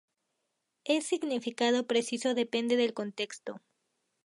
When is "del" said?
2.75-2.95